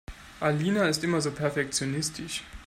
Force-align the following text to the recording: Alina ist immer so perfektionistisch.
Alina 0.41 0.89
ist 0.89 1.03
immer 1.03 1.21
so 1.21 1.29
perfektionistisch. 1.29 2.43